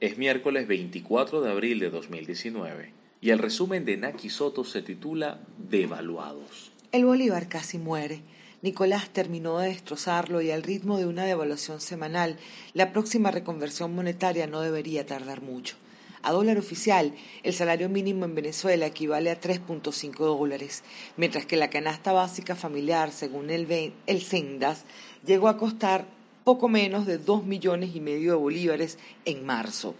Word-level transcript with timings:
Es 0.00 0.16
miércoles 0.16 0.68
24 0.68 1.40
de 1.40 1.50
abril 1.50 1.80
de 1.80 1.90
2019 1.90 2.92
y 3.20 3.30
el 3.30 3.40
resumen 3.40 3.84
de 3.84 3.96
Naki 3.96 4.30
Soto 4.30 4.62
se 4.62 4.80
titula 4.80 5.40
Devaluados. 5.58 6.70
El 6.92 7.04
Bolívar 7.04 7.48
casi 7.48 7.78
muere. 7.78 8.22
Nicolás 8.62 9.10
terminó 9.10 9.58
de 9.58 9.70
destrozarlo 9.70 10.40
y 10.40 10.52
al 10.52 10.62
ritmo 10.62 10.98
de 10.98 11.06
una 11.06 11.24
devaluación 11.24 11.80
semanal, 11.80 12.36
la 12.74 12.92
próxima 12.92 13.32
reconversión 13.32 13.92
monetaria 13.92 14.46
no 14.46 14.60
debería 14.60 15.04
tardar 15.04 15.42
mucho. 15.42 15.74
A 16.22 16.30
dólar 16.30 16.58
oficial, 16.58 17.12
el 17.42 17.54
salario 17.54 17.88
mínimo 17.88 18.24
en 18.24 18.36
Venezuela 18.36 18.86
equivale 18.86 19.32
a 19.32 19.40
3.5 19.40 20.16
dólares, 20.16 20.84
mientras 21.16 21.44
que 21.44 21.56
la 21.56 21.70
canasta 21.70 22.12
básica 22.12 22.54
familiar, 22.54 23.10
según 23.10 23.50
el, 23.50 23.92
el 24.06 24.22
Sendas, 24.22 24.84
llegó 25.26 25.48
a 25.48 25.56
costar 25.56 26.06
poco 26.48 26.70
menos 26.70 27.04
de 27.04 27.18
2 27.18 27.44
millones 27.44 27.94
y 27.94 28.00
medio 28.00 28.30
de 28.30 28.38
bolívares 28.38 28.96
en 29.26 29.44
marzo, 29.44 29.94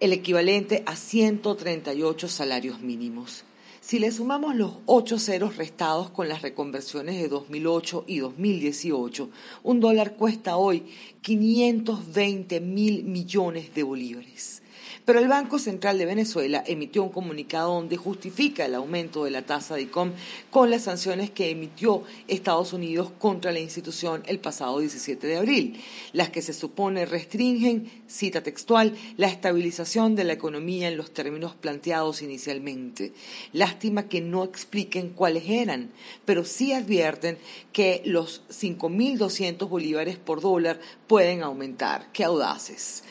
el 0.00 0.12
equivalente 0.12 0.82
a 0.84 0.96
138 0.96 2.26
salarios 2.26 2.80
mínimos. 2.80 3.44
Si 3.80 4.00
le 4.00 4.10
sumamos 4.10 4.56
los 4.56 4.72
ocho 4.86 5.20
ceros 5.20 5.58
restados 5.58 6.10
con 6.10 6.28
las 6.28 6.42
reconversiones 6.42 7.20
de 7.22 7.28
2008 7.28 8.02
y 8.08 8.18
2018, 8.18 9.30
un 9.62 9.78
dólar 9.78 10.16
cuesta 10.16 10.56
hoy 10.56 10.86
520 11.22 12.58
mil 12.58 13.04
millones 13.04 13.72
de 13.72 13.84
bolívares. 13.84 14.62
Pero 15.04 15.18
el 15.18 15.28
Banco 15.28 15.58
Central 15.58 15.98
de 15.98 16.06
Venezuela 16.06 16.62
emitió 16.66 17.02
un 17.02 17.10
comunicado 17.10 17.74
donde 17.74 17.96
justifica 17.96 18.64
el 18.64 18.74
aumento 18.74 19.24
de 19.24 19.30
la 19.30 19.42
tasa 19.42 19.74
de 19.74 19.82
ICOM 19.82 20.12
con 20.50 20.70
las 20.70 20.82
sanciones 20.82 21.30
que 21.30 21.50
emitió 21.50 22.02
Estados 22.28 22.72
Unidos 22.72 23.10
contra 23.18 23.52
la 23.52 23.60
institución 23.60 24.22
el 24.26 24.38
pasado 24.38 24.78
17 24.78 25.26
de 25.26 25.36
abril, 25.36 25.80
las 26.12 26.30
que 26.30 26.42
se 26.42 26.52
supone 26.52 27.06
restringen, 27.06 27.90
cita 28.06 28.42
textual, 28.42 28.96
la 29.16 29.28
estabilización 29.28 30.16
de 30.16 30.24
la 30.24 30.32
economía 30.32 30.88
en 30.88 30.96
los 30.96 31.12
términos 31.12 31.54
planteados 31.54 32.22
inicialmente. 32.22 33.12
Lástima 33.52 34.08
que 34.08 34.20
no 34.20 34.44
expliquen 34.44 35.10
cuáles 35.10 35.48
eran, 35.48 35.90
pero 36.24 36.44
sí 36.44 36.72
advierten 36.72 37.38
que 37.72 38.02
los 38.04 38.42
5.200 38.48 39.68
bolívares 39.68 40.16
por 40.16 40.40
dólar 40.40 40.80
pueden 41.06 41.42
aumentar. 41.42 42.10
¡Qué 42.12 42.24
audaces! 42.24 43.02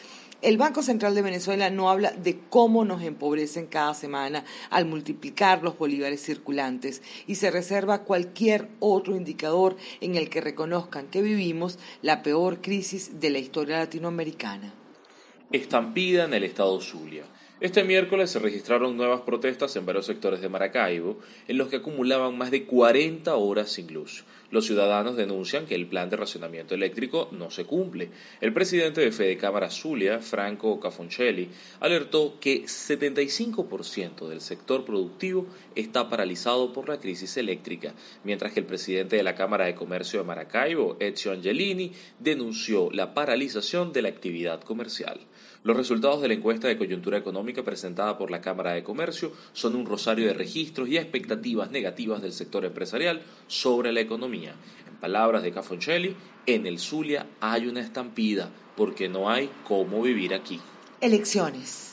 El 0.41 0.57
Banco 0.57 0.81
Central 0.83 1.15
de 1.15 1.21
Venezuela 1.21 1.69
no 1.69 1.89
habla 1.89 2.11
de 2.11 2.39
cómo 2.49 2.85
nos 2.85 3.03
empobrecen 3.03 3.67
cada 3.67 3.93
semana 3.93 4.45
al 4.69 4.85
multiplicar 4.85 5.63
los 5.63 5.77
bolívares 5.77 6.21
circulantes 6.21 7.01
y 7.27 7.35
se 7.35 7.51
reserva 7.51 8.03
cualquier 8.05 8.69
otro 8.79 9.17
indicador 9.17 9.75
en 9.99 10.15
el 10.15 10.29
que 10.29 10.39
reconozcan 10.39 11.07
que 11.07 11.21
vivimos 11.21 11.77
la 12.01 12.23
peor 12.23 12.61
crisis 12.61 13.19
de 13.19 13.31
la 13.31 13.39
historia 13.39 13.79
latinoamericana. 13.79 14.73
Estampida 15.51 16.23
en 16.23 16.33
el 16.33 16.45
estado 16.45 16.79
Zulia. 16.79 17.25
Este 17.59 17.83
miércoles 17.83 18.31
se 18.31 18.39
registraron 18.39 18.95
nuevas 18.95 19.19
protestas 19.21 19.75
en 19.75 19.85
varios 19.85 20.05
sectores 20.05 20.39
de 20.39 20.47
Maracaibo, 20.47 21.19
en 21.49 21.57
los 21.57 21.67
que 21.67 21.75
acumulaban 21.77 22.37
más 22.37 22.51
de 22.51 22.63
40 22.63 23.35
horas 23.35 23.73
sin 23.73 23.93
luz. 23.93 24.23
Los 24.51 24.65
ciudadanos 24.65 25.15
denuncian 25.15 25.67
que 25.67 25.75
el 25.75 25.85
plan 25.85 26.09
de 26.09 26.17
racionamiento 26.17 26.73
eléctrico 26.73 27.29
no 27.31 27.51
se 27.51 27.65
cumple. 27.65 28.09
El 28.41 28.51
presidente 28.51 28.99
de 28.99 29.11
Fede 29.11 29.37
Cámara 29.37 29.69
Zulia, 29.69 30.19
Franco 30.19 30.79
Cafoncelli, 30.79 31.49
alertó 31.79 32.39
que 32.39 32.63
75% 32.63 34.27
del 34.27 34.41
sector 34.41 34.85
productivo 34.85 35.45
está 35.75 36.09
paralizado 36.09 36.73
por 36.73 36.89
la 36.89 36.99
crisis 36.99 37.37
eléctrica, 37.37 37.93
mientras 38.23 38.51
que 38.51 38.61
el 38.61 38.65
presidente 38.65 39.17
de 39.17 39.23
la 39.23 39.35
Cámara 39.35 39.65
de 39.65 39.75
Comercio 39.75 40.19
de 40.19 40.25
Maracaibo, 40.25 40.97
Ezio 40.99 41.31
Angelini, 41.31 41.91
denunció 42.17 42.89
la 42.91 43.13
paralización 43.13 43.93
de 43.93 44.01
la 44.01 44.09
actividad 44.09 44.61
comercial. 44.61 45.19
Los 45.61 45.75
resultados 45.75 46.21
de 46.21 46.29
la 46.29 46.35
encuesta 46.35 46.69
de 46.69 46.77
coyuntura 46.77 47.17
económica 47.17 47.63
presentada 47.63 48.17
por 48.17 48.31
la 48.31 48.39
Cámara 48.39 48.71
de 48.71 48.83
Comercio 48.83 49.33
son 49.51 49.75
un 49.75 49.85
rosario 49.85 50.25
de 50.25 50.33
registros 50.33 50.87
y 50.87 50.97
expectativas 50.97 51.69
negativas 51.69 52.21
del 52.21 52.31
sector 52.31 52.63
empresarial 52.63 53.21
sobre 53.47 53.91
la 53.91 53.99
economía. 53.99 54.38
En 54.45 54.95
palabras 54.99 55.43
de 55.43 55.51
Cafoncelli, 55.51 56.15
en 56.45 56.65
el 56.65 56.79
Zulia 56.79 57.27
hay 57.41 57.67
una 57.67 57.81
estampida 57.81 58.49
porque 58.75 59.09
no 59.09 59.29
hay 59.29 59.49
cómo 59.67 60.01
vivir 60.01 60.33
aquí. 60.33 60.59
Elecciones. 61.01 61.88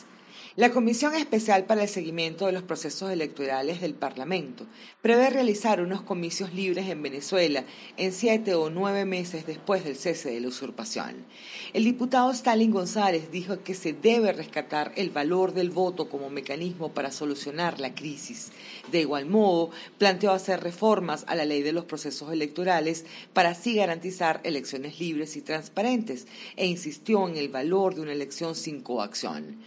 La 0.57 0.71
Comisión 0.71 1.15
Especial 1.15 1.67
para 1.67 1.83
el 1.83 1.89
Seguimiento 1.91 2.47
de 2.47 2.53
los 2.53 2.63
Procesos 2.63 3.11
Electorales 3.11 3.83
del 3.83 3.93
Parlamento 3.93 4.65
prevé 5.03 5.29
realizar 5.29 5.83
unos 5.83 6.01
comicios 6.01 6.55
libres 6.55 6.89
en 6.89 7.03
Venezuela 7.03 7.67
en 7.99 8.11
siete 8.11 8.55
o 8.55 8.71
nueve 8.71 9.05
meses 9.05 9.47
después 9.47 9.85
del 9.85 9.97
cese 9.97 10.31
de 10.31 10.41
la 10.41 10.49
usurpación. 10.49 11.27
El 11.75 11.85
diputado 11.85 12.31
Stalin 12.31 12.71
González 12.71 13.31
dijo 13.31 13.63
que 13.63 13.75
se 13.75 13.93
debe 13.93 14.33
rescatar 14.33 14.93
el 14.97 15.11
valor 15.11 15.53
del 15.53 15.69
voto 15.69 16.09
como 16.09 16.31
mecanismo 16.31 16.91
para 16.91 17.13
solucionar 17.13 17.79
la 17.79 17.95
crisis. 17.95 18.51
De 18.91 19.03
igual 19.03 19.27
modo, 19.27 19.69
planteó 19.99 20.33
hacer 20.33 20.63
reformas 20.63 21.27
a 21.29 21.35
la 21.35 21.45
ley 21.45 21.61
de 21.61 21.73
los 21.73 21.85
procesos 21.85 22.33
electorales 22.33 23.05
para 23.35 23.51
así 23.51 23.75
garantizar 23.75 24.41
elecciones 24.43 24.99
libres 25.01 25.37
y 25.37 25.43
transparentes 25.43 26.27
e 26.57 26.65
insistió 26.65 27.29
en 27.29 27.37
el 27.37 27.51
valor 27.51 27.95
de 27.95 28.01
una 28.01 28.13
elección 28.13 28.55
sin 28.55 28.81
coacción. 28.81 29.59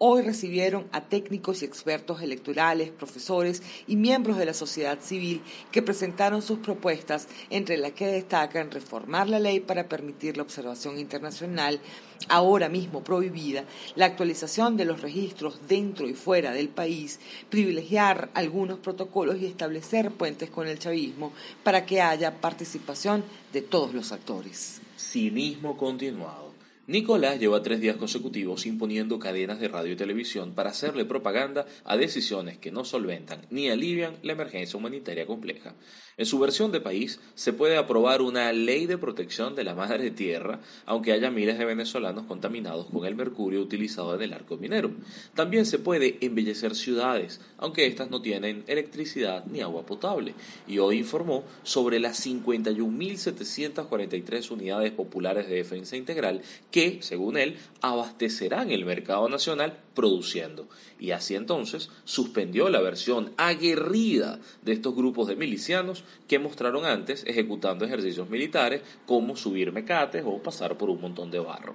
Hoy 0.00 0.22
recibieron 0.22 0.86
a 0.92 1.00
técnicos 1.00 1.60
y 1.60 1.64
expertos 1.64 2.22
electorales, 2.22 2.90
profesores 2.90 3.64
y 3.88 3.96
miembros 3.96 4.36
de 4.36 4.46
la 4.46 4.54
sociedad 4.54 5.00
civil 5.00 5.42
que 5.72 5.82
presentaron 5.82 6.40
sus 6.40 6.60
propuestas, 6.60 7.26
entre 7.50 7.76
las 7.78 7.90
que 7.94 8.06
destacan 8.06 8.70
reformar 8.70 9.28
la 9.28 9.40
ley 9.40 9.58
para 9.58 9.88
permitir 9.88 10.36
la 10.36 10.44
observación 10.44 11.00
internacional, 11.00 11.80
ahora 12.28 12.68
mismo 12.68 13.02
prohibida, 13.02 13.64
la 13.96 14.06
actualización 14.06 14.76
de 14.76 14.84
los 14.84 15.02
registros 15.02 15.58
dentro 15.66 16.08
y 16.08 16.14
fuera 16.14 16.52
del 16.52 16.68
país, 16.68 17.18
privilegiar 17.50 18.30
algunos 18.34 18.78
protocolos 18.78 19.38
y 19.40 19.46
establecer 19.46 20.12
puentes 20.12 20.48
con 20.48 20.68
el 20.68 20.78
chavismo 20.78 21.32
para 21.64 21.84
que 21.86 22.00
haya 22.00 22.40
participación 22.40 23.24
de 23.52 23.62
todos 23.62 23.92
los 23.94 24.12
actores. 24.12 24.80
Cinismo 24.96 25.76
continuado. 25.76 26.47
Nicolás 26.88 27.38
lleva 27.38 27.62
tres 27.62 27.80
días 27.82 27.96
consecutivos 27.96 28.64
imponiendo 28.64 29.18
cadenas 29.18 29.60
de 29.60 29.68
radio 29.68 29.92
y 29.92 29.96
televisión 29.96 30.54
para 30.54 30.70
hacerle 30.70 31.04
propaganda 31.04 31.66
a 31.84 31.98
decisiones 31.98 32.56
que 32.56 32.72
no 32.72 32.82
solventan 32.82 33.42
ni 33.50 33.68
alivian 33.68 34.16
la 34.22 34.32
emergencia 34.32 34.78
humanitaria 34.78 35.26
compleja. 35.26 35.74
En 36.16 36.24
su 36.24 36.38
versión 36.38 36.72
de 36.72 36.80
país 36.80 37.20
se 37.34 37.52
puede 37.52 37.76
aprobar 37.76 38.22
una 38.22 38.50
ley 38.54 38.86
de 38.86 38.96
protección 38.96 39.54
de 39.54 39.64
la 39.64 39.74
madre 39.74 40.10
tierra, 40.10 40.60
aunque 40.86 41.12
haya 41.12 41.30
miles 41.30 41.58
de 41.58 41.66
venezolanos 41.66 42.24
contaminados 42.24 42.86
con 42.86 43.04
el 43.04 43.14
mercurio 43.14 43.60
utilizado 43.60 44.14
en 44.14 44.22
el 44.22 44.32
arco 44.32 44.56
minero. 44.56 44.90
También 45.34 45.66
se 45.66 45.78
puede 45.78 46.16
embellecer 46.22 46.74
ciudades, 46.74 47.42
aunque 47.58 47.86
éstas 47.86 48.08
no 48.08 48.22
tienen 48.22 48.64
electricidad 48.66 49.44
ni 49.44 49.60
agua 49.60 49.84
potable. 49.84 50.32
Y 50.66 50.78
hoy 50.78 51.00
informó 51.00 51.44
sobre 51.64 52.00
las 52.00 52.26
51.743 52.26 54.50
unidades 54.50 54.92
populares 54.92 55.50
de 55.50 55.56
defensa 55.56 55.94
integral 55.94 56.40
que 56.70 56.77
que, 56.78 57.02
según 57.02 57.36
él, 57.36 57.56
abastecerán 57.80 58.70
el 58.70 58.84
mercado 58.84 59.28
nacional 59.28 59.80
produciendo. 59.94 60.68
Y 61.00 61.10
así 61.10 61.34
entonces 61.34 61.90
suspendió 62.04 62.68
la 62.68 62.80
versión 62.80 63.32
aguerrida 63.36 64.38
de 64.62 64.74
estos 64.74 64.94
grupos 64.94 65.26
de 65.26 65.34
milicianos 65.34 66.04
que 66.28 66.38
mostraron 66.38 66.84
antes 66.84 67.24
ejecutando 67.26 67.84
ejercicios 67.84 68.30
militares 68.30 68.82
como 69.06 69.34
subir 69.34 69.72
mecates 69.72 70.22
o 70.24 70.40
pasar 70.40 70.78
por 70.78 70.88
un 70.88 71.00
montón 71.00 71.32
de 71.32 71.40
barro. 71.40 71.74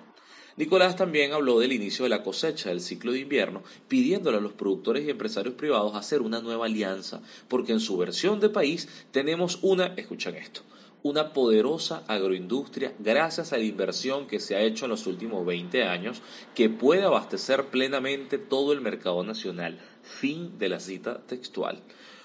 Nicolás 0.55 0.95
también 0.95 1.33
habló 1.33 1.59
del 1.59 1.73
inicio 1.73 2.03
de 2.03 2.09
la 2.09 2.23
cosecha 2.23 2.69
del 2.69 2.79
ciclo 2.79 3.11
de 3.11 3.19
invierno, 3.19 3.61
pidiéndole 3.89 4.37
a 4.37 4.41
los 4.41 4.53
productores 4.53 5.05
y 5.05 5.09
empresarios 5.09 5.55
privados 5.55 5.95
hacer 5.95 6.21
una 6.21 6.39
nueva 6.39 6.67
alianza, 6.67 7.21
porque 7.49 7.73
en 7.73 7.81
su 7.81 7.97
versión 7.97 8.39
de 8.39 8.47
país 8.47 8.87
tenemos 9.11 9.59
una, 9.63 9.87
escuchan 9.97 10.35
esto, 10.35 10.61
una 11.03 11.33
poderosa 11.33 12.03
agroindustria 12.07 12.93
gracias 12.97 13.51
a 13.51 13.57
la 13.57 13.65
inversión 13.65 14.25
que 14.25 14.39
se 14.39 14.55
ha 14.55 14.61
hecho 14.61 14.85
en 14.85 14.91
los 14.91 15.05
últimos 15.05 15.45
20 15.45 15.83
años 15.83 16.21
que 16.55 16.69
puede 16.69 17.03
abastecer 17.03 17.65
plenamente 17.65 18.37
todo 18.37 18.71
el 18.71 18.81
mercado 18.81 19.23
nacional. 19.23 19.79
Fin 20.01 20.57
de 20.57 20.69
la 20.69 20.79
cita 20.79 21.21
textual. 21.27 21.81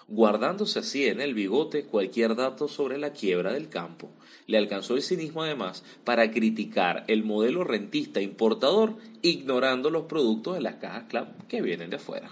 Guardándose 0.07 0.79
así 0.79 1.07
en 1.07 1.21
el 1.21 1.35
bigote 1.35 1.85
cualquier 1.85 2.35
dato 2.35 2.69
sobre 2.69 2.99
la 2.99 3.13
quiebra 3.13 3.53
del 3.53 3.69
campo. 3.69 4.11
Le 4.47 4.57
alcanzó 4.57 4.95
el 4.95 5.03
cinismo 5.03 5.43
además 5.43 5.85
para 6.05 6.31
criticar 6.31 7.05
el 7.09 7.25
modelo 7.25 7.65
rentista 7.65 8.21
importador 8.21 8.95
ignorando 9.21 9.91
los 9.91 10.05
productos 10.05 10.55
de 10.55 10.63
las 10.63 10.77
cajas 10.77 11.05
CLAP 11.09 11.47
que 11.49 11.61
vienen 11.61 11.91
de 11.91 11.97
afuera. 11.97 12.31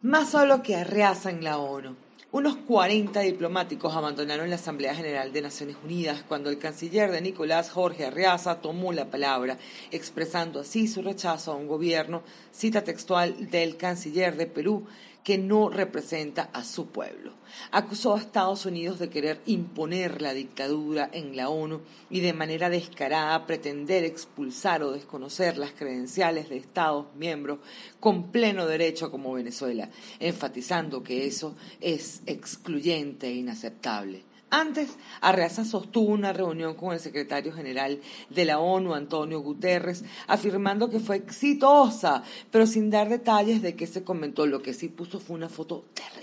Más 0.00 0.30
solo 0.30 0.62
que 0.62 0.76
arreasa 0.76 1.30
en 1.30 1.42
la 1.42 1.58
ONU. 1.58 2.07
Unos 2.30 2.56
40 2.56 3.20
diplomáticos 3.20 3.96
abandonaron 3.96 4.50
la 4.50 4.56
Asamblea 4.56 4.94
General 4.94 5.32
de 5.32 5.40
Naciones 5.40 5.76
Unidas 5.82 6.22
cuando 6.28 6.50
el 6.50 6.58
canciller 6.58 7.10
de 7.10 7.22
Nicolás 7.22 7.70
Jorge 7.70 8.04
Arreaza 8.04 8.60
tomó 8.60 8.92
la 8.92 9.06
palabra, 9.06 9.56
expresando 9.92 10.60
así 10.60 10.88
su 10.88 11.00
rechazo 11.00 11.52
a 11.52 11.54
un 11.54 11.66
gobierno, 11.66 12.22
cita 12.52 12.84
textual 12.84 13.48
del 13.48 13.78
canciller 13.78 14.36
de 14.36 14.46
Perú, 14.46 14.86
que 15.24 15.38
no 15.38 15.68
representa 15.68 16.50
a 16.52 16.64
su 16.64 16.86
pueblo. 16.86 17.32
Acusó 17.70 18.14
a 18.14 18.18
Estados 18.18 18.66
Unidos 18.66 18.98
de 18.98 19.10
querer 19.10 19.40
imponer 19.46 20.22
la 20.22 20.32
dictadura 20.32 21.08
en 21.12 21.36
la 21.36 21.48
ONU 21.48 21.80
y 22.10 22.20
de 22.20 22.32
manera 22.32 22.70
descarada 22.70 23.46
pretender 23.46 24.04
expulsar 24.04 24.82
o 24.82 24.92
desconocer 24.92 25.58
las 25.58 25.72
credenciales 25.72 26.48
de 26.48 26.56
Estados 26.56 27.06
miembros 27.16 27.58
con 28.00 28.30
pleno 28.30 28.66
derecho 28.66 29.10
como 29.10 29.32
Venezuela, 29.32 29.90
enfatizando 30.20 31.02
que 31.02 31.26
eso 31.26 31.56
es 31.80 32.22
excluyente 32.26 33.28
e 33.28 33.34
inaceptable. 33.34 34.27
Antes, 34.50 34.96
Arreaza 35.20 35.64
sostuvo 35.64 36.12
una 36.12 36.32
reunión 36.32 36.74
con 36.74 36.94
el 36.94 37.00
secretario 37.00 37.52
general 37.52 38.00
de 38.30 38.44
la 38.44 38.58
ONU, 38.58 38.94
Antonio 38.94 39.40
Guterres, 39.40 40.04
afirmando 40.26 40.88
que 40.88 41.00
fue 41.00 41.16
exitosa, 41.16 42.22
pero 42.50 42.66
sin 42.66 42.90
dar 42.90 43.08
detalles 43.08 43.60
de 43.62 43.76
qué 43.76 43.86
se 43.86 44.04
comentó. 44.04 44.46
Lo 44.46 44.62
que 44.62 44.74
sí 44.74 44.88
puso 44.88 45.20
fue 45.20 45.36
una 45.36 45.48
foto 45.48 45.84
terrible 45.94 46.18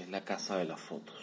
es 0.00 0.08
la 0.08 0.24
casa 0.24 0.56
de 0.56 0.64
las 0.64 0.80
fotos. 0.80 1.14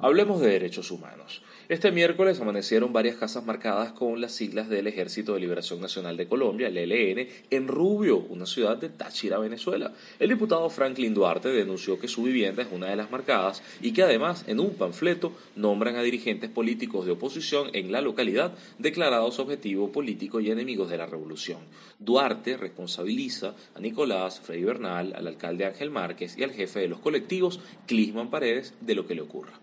Hablemos 0.00 0.40
de 0.40 0.48
derechos 0.48 0.90
humanos. 0.90 1.42
Este 1.72 1.90
miércoles 1.90 2.38
amanecieron 2.38 2.92
varias 2.92 3.16
casas 3.16 3.46
marcadas 3.46 3.92
con 3.92 4.20
las 4.20 4.32
siglas 4.32 4.68
del 4.68 4.88
Ejército 4.88 5.32
de 5.32 5.40
Liberación 5.40 5.80
Nacional 5.80 6.18
de 6.18 6.28
Colombia, 6.28 6.68
el 6.68 6.76
ELN, 6.76 7.26
en 7.48 7.66
Rubio, 7.66 8.18
una 8.18 8.44
ciudad 8.44 8.76
de 8.76 8.90
Táchira, 8.90 9.38
Venezuela. 9.38 9.90
El 10.18 10.28
diputado 10.28 10.68
Franklin 10.68 11.14
Duarte 11.14 11.48
denunció 11.48 11.98
que 11.98 12.08
su 12.08 12.24
vivienda 12.24 12.60
es 12.60 12.68
una 12.70 12.88
de 12.88 12.96
las 12.96 13.10
marcadas 13.10 13.62
y 13.80 13.94
que 13.94 14.02
además 14.02 14.44
en 14.48 14.60
un 14.60 14.74
panfleto 14.74 15.32
nombran 15.56 15.96
a 15.96 16.02
dirigentes 16.02 16.50
políticos 16.50 17.06
de 17.06 17.12
oposición 17.12 17.70
en 17.72 17.90
la 17.90 18.02
localidad 18.02 18.52
declarados 18.78 19.38
objetivo 19.38 19.90
político 19.90 20.40
y 20.40 20.50
enemigos 20.50 20.90
de 20.90 20.98
la 20.98 21.06
revolución. 21.06 21.60
Duarte 21.98 22.58
responsabiliza 22.58 23.54
a 23.74 23.80
Nicolás 23.80 24.40
Frei 24.40 24.62
Bernal, 24.62 25.14
al 25.16 25.26
alcalde 25.26 25.64
Ángel 25.64 25.88
Márquez 25.88 26.36
y 26.36 26.42
al 26.42 26.52
jefe 26.52 26.80
de 26.80 26.88
los 26.88 26.98
colectivos, 26.98 27.60
Clisman 27.86 28.28
Paredes, 28.28 28.74
de 28.82 28.94
lo 28.94 29.06
que 29.06 29.14
le 29.14 29.22
ocurra. 29.22 29.58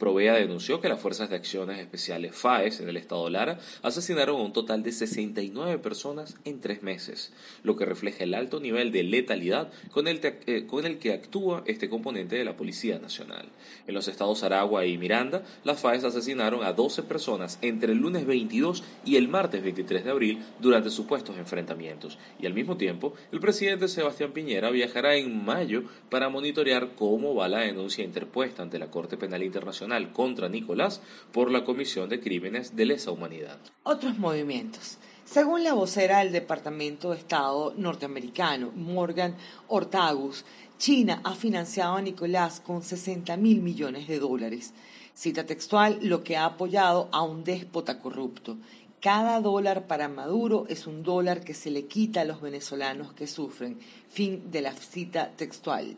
Provea 0.00 0.32
denunció 0.32 0.80
que 0.80 0.88
las 0.88 0.98
Fuerzas 0.98 1.28
de 1.28 1.36
Acciones 1.36 1.78
Especiales 1.78 2.34
FAES 2.34 2.80
en 2.80 2.88
el 2.88 2.96
estado 2.96 3.28
Lara 3.28 3.58
asesinaron 3.82 4.40
a 4.40 4.44
un 4.44 4.54
total 4.54 4.82
de 4.82 4.92
69 4.92 5.76
personas 5.76 6.38
en 6.46 6.62
tres 6.62 6.82
meses, 6.82 7.34
lo 7.64 7.76
que 7.76 7.84
refleja 7.84 8.24
el 8.24 8.32
alto 8.32 8.60
nivel 8.60 8.92
de 8.92 9.02
letalidad 9.02 9.70
con 9.90 10.08
el, 10.08 10.18
eh, 10.24 10.64
con 10.66 10.86
el 10.86 10.98
que 10.98 11.12
actúa 11.12 11.64
este 11.66 11.90
componente 11.90 12.36
de 12.36 12.46
la 12.46 12.56
Policía 12.56 12.98
Nacional. 12.98 13.50
En 13.86 13.92
los 13.92 14.08
estados 14.08 14.42
Aragua 14.42 14.86
y 14.86 14.96
Miranda, 14.96 15.42
las 15.64 15.80
FAES 15.80 16.04
asesinaron 16.04 16.64
a 16.64 16.72
12 16.72 17.02
personas 17.02 17.58
entre 17.60 17.92
el 17.92 17.98
lunes 17.98 18.26
22 18.26 18.82
y 19.04 19.16
el 19.16 19.28
martes 19.28 19.62
23 19.62 20.02
de 20.02 20.10
abril 20.10 20.42
durante 20.60 20.88
supuestos 20.88 21.36
enfrentamientos, 21.36 22.16
y 22.40 22.46
al 22.46 22.54
mismo 22.54 22.78
tiempo, 22.78 23.12
el 23.32 23.40
presidente 23.40 23.86
Sebastián 23.86 24.32
Piñera 24.32 24.70
viajará 24.70 25.16
en 25.16 25.44
mayo 25.44 25.82
para 26.08 26.30
monitorear 26.30 26.94
cómo 26.96 27.34
va 27.34 27.48
la 27.48 27.58
denuncia 27.58 28.02
interpuesta 28.02 28.62
ante 28.62 28.78
la 28.78 28.90
Corte 28.90 29.18
Penal 29.18 29.42
Internacional 29.42 29.89
contra 30.12 30.48
Nicolás 30.48 31.00
por 31.32 31.50
la 31.50 31.64
comisión 31.64 32.08
de 32.08 32.20
crímenes 32.20 32.76
de 32.76 32.86
lesa 32.86 33.10
humanidad. 33.10 33.58
Otros 33.82 34.18
movimientos. 34.18 34.98
Según 35.24 35.62
la 35.62 35.74
vocera 35.74 36.18
del 36.18 36.32
Departamento 36.32 37.10
de 37.10 37.18
Estado 37.18 37.74
norteamericano, 37.76 38.72
Morgan 38.74 39.36
Ortagus, 39.68 40.44
China 40.78 41.20
ha 41.24 41.34
financiado 41.34 41.96
a 41.96 42.02
Nicolás 42.02 42.60
con 42.60 42.82
60 42.82 43.36
mil 43.36 43.62
millones 43.62 44.08
de 44.08 44.18
dólares. 44.18 44.72
Cita 45.14 45.44
textual, 45.44 45.98
lo 46.02 46.24
que 46.24 46.36
ha 46.36 46.46
apoyado 46.46 47.08
a 47.12 47.22
un 47.22 47.44
déspota 47.44 48.00
corrupto. 48.00 48.56
Cada 49.00 49.40
dólar 49.40 49.86
para 49.86 50.08
Maduro 50.08 50.66
es 50.68 50.86
un 50.86 51.02
dólar 51.02 51.42
que 51.42 51.54
se 51.54 51.70
le 51.70 51.86
quita 51.86 52.20
a 52.20 52.24
los 52.24 52.40
venezolanos 52.40 53.12
que 53.12 53.26
sufren. 53.26 53.78
Fin 54.08 54.50
de 54.50 54.62
la 54.62 54.72
cita 54.72 55.32
textual. 55.36 55.96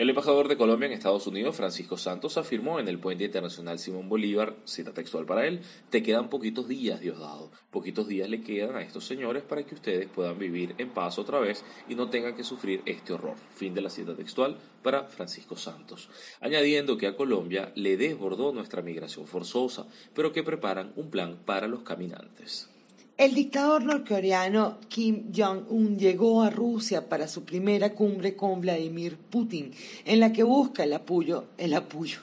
El 0.00 0.08
embajador 0.08 0.48
de 0.48 0.56
Colombia 0.56 0.86
en 0.86 0.94
Estados 0.94 1.26
Unidos, 1.26 1.56
Francisco 1.56 1.98
Santos, 1.98 2.38
afirmó 2.38 2.80
en 2.80 2.88
el 2.88 2.98
puente 2.98 3.24
internacional 3.24 3.78
Simón 3.78 4.08
Bolívar, 4.08 4.56
cita 4.64 4.94
textual 4.94 5.26
para 5.26 5.46
él, 5.46 5.60
te 5.90 6.02
quedan 6.02 6.30
poquitos 6.30 6.66
días, 6.68 7.02
Diosdado. 7.02 7.50
Poquitos 7.70 8.08
días 8.08 8.30
le 8.30 8.40
quedan 8.40 8.76
a 8.76 8.80
estos 8.80 9.04
señores 9.04 9.42
para 9.42 9.62
que 9.62 9.74
ustedes 9.74 10.08
puedan 10.08 10.38
vivir 10.38 10.74
en 10.78 10.88
paz 10.88 11.18
otra 11.18 11.38
vez 11.38 11.66
y 11.86 11.96
no 11.96 12.08
tengan 12.08 12.34
que 12.34 12.44
sufrir 12.44 12.80
este 12.86 13.12
horror. 13.12 13.36
Fin 13.54 13.74
de 13.74 13.82
la 13.82 13.90
cita 13.90 14.16
textual 14.16 14.56
para 14.82 15.04
Francisco 15.04 15.54
Santos. 15.58 16.08
Añadiendo 16.40 16.96
que 16.96 17.06
a 17.06 17.14
Colombia 17.14 17.70
le 17.74 17.98
desbordó 17.98 18.54
nuestra 18.54 18.80
migración 18.80 19.26
forzosa, 19.26 19.86
pero 20.14 20.32
que 20.32 20.42
preparan 20.42 20.94
un 20.96 21.10
plan 21.10 21.36
para 21.44 21.68
los 21.68 21.82
caminantes. 21.82 22.70
El 23.20 23.34
dictador 23.34 23.84
norcoreano 23.84 24.78
Kim 24.88 25.30
Jong-un 25.30 25.98
llegó 25.98 26.42
a 26.42 26.48
Rusia 26.48 27.06
para 27.06 27.28
su 27.28 27.44
primera 27.44 27.92
cumbre 27.92 28.34
con 28.34 28.62
Vladimir 28.62 29.18
Putin, 29.18 29.72
en 30.06 30.20
la 30.20 30.32
que 30.32 30.42
busca 30.42 30.84
el 30.84 30.94
apoyo, 30.94 31.44
el 31.58 31.74
apoyo, 31.74 32.18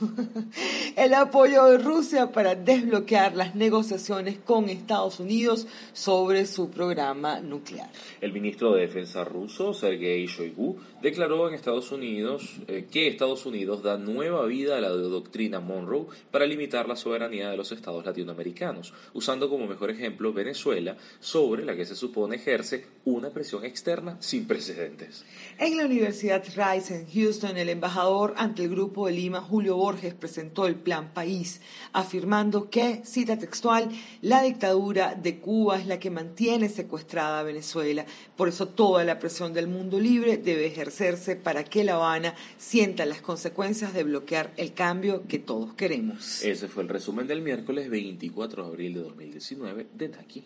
el 0.95 1.13
apoyo 1.13 1.65
de 1.65 1.77
Rusia 1.77 2.31
para 2.31 2.55
desbloquear 2.55 3.35
las 3.35 3.53
negociaciones 3.53 4.39
con 4.39 4.69
Estados 4.69 5.19
Unidos 5.19 5.67
sobre 5.93 6.47
su 6.47 6.71
programa 6.71 7.41
nuclear. 7.41 7.91
El 8.19 8.33
ministro 8.33 8.73
de 8.73 8.81
Defensa 8.81 9.23
ruso, 9.23 9.75
Sergei 9.75 10.25
Shoigu, 10.25 10.77
declaró 11.03 11.47
en 11.47 11.53
Estados 11.53 11.91
Unidos 11.91 12.55
eh, 12.67 12.87
que 12.89 13.07
Estados 13.07 13.45
Unidos 13.45 13.83
da 13.83 13.99
nueva 13.99 14.47
vida 14.47 14.79
a 14.79 14.81
la 14.81 14.89
doctrina 14.89 15.59
Monroe 15.59 16.07
para 16.31 16.47
limitar 16.47 16.87
la 16.87 16.95
soberanía 16.95 17.51
de 17.51 17.57
los 17.57 17.71
estados 17.71 18.03
latinoamericanos, 18.03 18.95
usando 19.13 19.47
como 19.47 19.67
mejor 19.67 19.91
ejemplo 19.91 20.33
Venezuela 20.33 20.86
sobre 21.19 21.65
la 21.65 21.75
que 21.75 21.85
se 21.85 21.95
supone 21.95 22.37
ejerce 22.37 22.85
una 23.05 23.29
presión 23.29 23.63
externa 23.63 24.17
sin 24.19 24.45
precedentes. 24.45 25.23
En 25.57 25.77
la 25.77 25.85
Universidad 25.85 26.43
Rice 26.43 26.93
en 26.93 27.07
Houston, 27.09 27.57
el 27.57 27.69
embajador 27.69 28.33
ante 28.37 28.63
el 28.63 28.69
Grupo 28.69 29.07
de 29.07 29.13
Lima, 29.13 29.41
Julio 29.41 29.77
Borges, 29.77 30.13
presentó 30.13 30.67
el 30.67 30.75
Plan 30.75 31.13
País, 31.13 31.61
afirmando 31.93 32.69
que, 32.69 33.01
cita 33.05 33.37
textual, 33.37 33.89
la 34.21 34.43
dictadura 34.43 35.15
de 35.15 35.39
Cuba 35.39 35.79
es 35.79 35.87
la 35.87 35.99
que 35.99 36.11
mantiene 36.11 36.69
secuestrada 36.69 37.39
a 37.39 37.43
Venezuela. 37.43 38.05
Por 38.35 38.49
eso 38.49 38.67
toda 38.67 39.03
la 39.03 39.19
presión 39.19 39.53
del 39.53 39.67
mundo 39.67 39.99
libre 39.99 40.37
debe 40.37 40.67
ejercerse 40.67 41.35
para 41.35 41.63
que 41.63 41.83
La 41.83 41.95
Habana 41.95 42.35
sienta 42.57 43.05
las 43.05 43.21
consecuencias 43.21 43.93
de 43.93 44.03
bloquear 44.03 44.51
el 44.57 44.73
cambio 44.73 45.23
que 45.27 45.39
todos 45.39 45.73
queremos. 45.73 46.43
Ese 46.43 46.67
fue 46.67 46.83
el 46.83 46.89
resumen 46.89 47.25
del 47.25 47.41
miércoles 47.41 47.89
24 47.89 48.63
de 48.63 48.69
abril 48.69 48.93
de 48.95 48.99
2019 48.99 49.87
de 49.93 50.09
Naki 50.09 50.43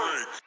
Soto. 0.00 0.40